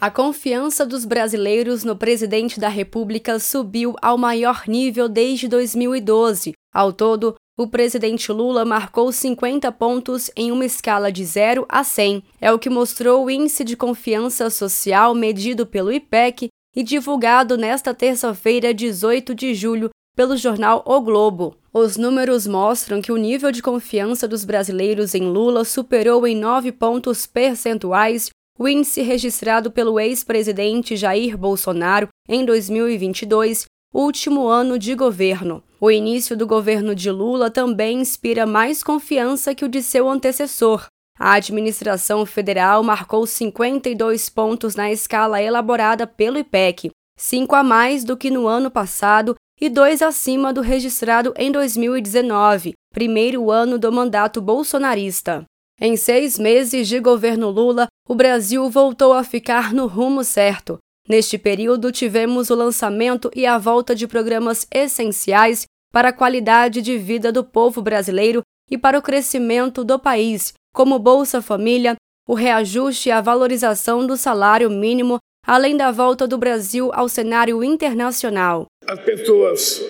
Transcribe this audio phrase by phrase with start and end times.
[0.00, 6.54] A confiança dos brasileiros no presidente da República subiu ao maior nível desde 2012.
[6.72, 12.24] Ao todo, o presidente Lula marcou 50 pontos em uma escala de 0 a 100.
[12.40, 17.92] É o que mostrou o Índice de Confiança Social medido pelo IPEC e divulgado nesta
[17.92, 21.58] terça-feira, 18 de julho, pelo jornal O Globo.
[21.74, 26.72] Os números mostram que o nível de confiança dos brasileiros em Lula superou em 9
[26.72, 35.64] pontos percentuais o índice registrado pelo ex-presidente Jair Bolsonaro em 2022, último ano de governo.
[35.80, 40.84] O início do governo de Lula também inspira mais confiança que o de seu antecessor.
[41.18, 48.14] A administração federal marcou 52 pontos na escala elaborada pelo IPEC, cinco a mais do
[48.14, 54.38] que no ano passado e dois acima do registrado em 2019, primeiro ano do mandato
[54.42, 55.46] bolsonarista.
[55.80, 60.78] Em seis meses de governo Lula, o Brasil voltou a ficar no rumo certo.
[61.08, 66.98] Neste período, tivemos o lançamento e a volta de programas essenciais para a qualidade de
[66.98, 71.94] vida do povo brasileiro e para o crescimento do país, como Bolsa Família,
[72.28, 77.62] o reajuste e a valorização do salário mínimo, além da volta do Brasil ao cenário
[77.62, 78.66] internacional.
[78.88, 79.84] As pessoas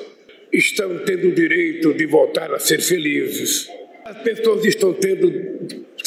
[0.52, 3.66] estão tendo o direito de voltar a ser felizes
[4.10, 5.30] as pessoas estão tendo,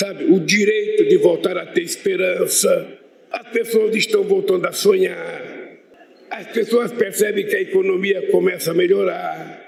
[0.04, 3.00] sabe, o direito de voltar a ter esperança.
[3.32, 5.42] As pessoas estão voltando a sonhar.
[6.30, 9.62] As pessoas percebem que a economia começa a melhorar.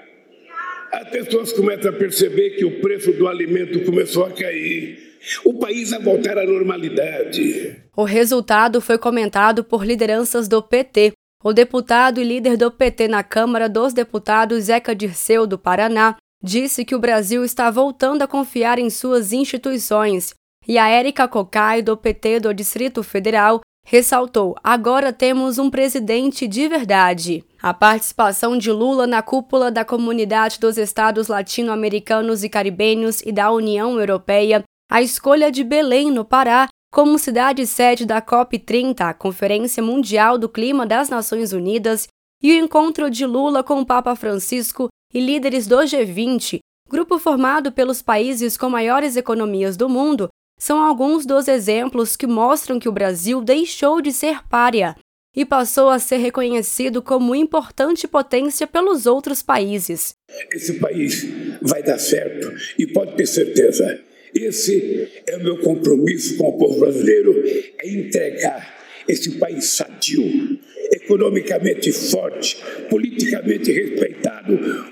[0.92, 5.16] As pessoas começam a perceber que o preço do alimento começou a cair.
[5.44, 7.76] O país a voltar à normalidade.
[7.96, 11.12] O resultado foi comentado por lideranças do PT.
[11.42, 16.84] O deputado e líder do PT na Câmara dos Deputados, Zeca Dirceu, do Paraná, disse
[16.84, 20.34] que o Brasil está voltando a confiar em suas instituições,
[20.68, 26.68] e a Érica Cocai, do PT do Distrito Federal, ressaltou: agora temos um presidente de
[26.68, 27.44] verdade.
[27.62, 33.50] A participação de Lula na cúpula da Comunidade dos Estados Latino-Americanos e Caribenhos e da
[33.50, 39.82] União Europeia, a escolha de Belém, no Pará, como cidade sede da COP30, a Conferência
[39.82, 42.08] Mundial do Clima das Nações Unidas,
[42.42, 46.58] e o encontro de Lula com o Papa Francisco e líderes do G20,
[46.88, 50.28] grupo formado pelos países com maiores economias do mundo,
[50.58, 54.96] são alguns dos exemplos que mostram que o Brasil deixou de ser párea
[55.36, 60.14] e passou a ser reconhecido como importante potência pelos outros países.
[60.50, 61.26] Esse país
[61.60, 64.00] vai dar certo e pode ter certeza.
[64.34, 67.42] Esse é o meu compromisso com o povo brasileiro:
[67.78, 70.58] é entregar esse país sadio,
[70.92, 72.56] economicamente forte,
[72.88, 74.35] politicamente respeitado,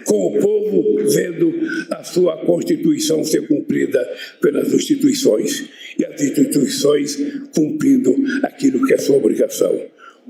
[0.04, 1.52] com o povo vendo
[1.90, 4.00] a sua Constituição ser cumprida
[4.40, 7.16] pelas instituições e as instituições
[7.54, 9.80] cumprindo aquilo que é sua obrigação.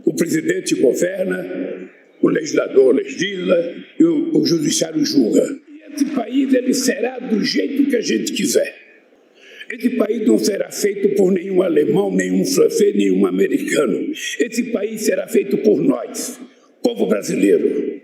[0.05, 1.91] O presidente governa,
[2.21, 5.59] o legislador legisla e o, o judiciário julga.
[5.69, 8.85] E esse país ele será do jeito que a gente quiser.
[9.71, 14.13] Esse país não será feito por nenhum alemão, nenhum francês, nenhum americano.
[14.39, 16.39] Esse país será feito por nós,
[16.83, 18.01] povo brasileiro,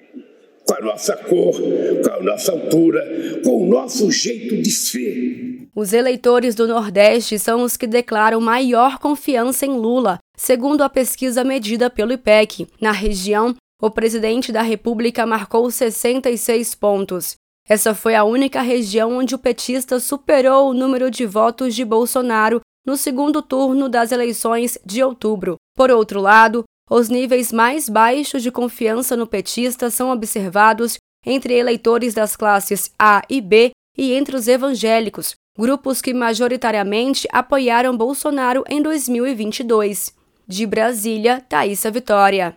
[0.70, 1.56] com a nossa cor,
[2.04, 5.68] com a nossa altura, com o nosso jeito de ser.
[5.74, 11.42] Os eleitores do Nordeste são os que declaram maior confiança em Lula, segundo a pesquisa
[11.42, 12.68] medida pelo IPEC.
[12.80, 17.34] Na região, o presidente da República marcou 66 pontos.
[17.68, 22.60] Essa foi a única região onde o petista superou o número de votos de Bolsonaro
[22.86, 25.56] no segundo turno das eleições de outubro.
[25.76, 32.14] Por outro lado, os níveis mais baixos de confiança no petista são observados entre eleitores
[32.14, 38.82] das classes A e B e entre os evangélicos, grupos que majoritariamente apoiaram Bolsonaro em
[38.82, 40.12] 2022.
[40.48, 42.48] De Brasília, Thaisa Vitória.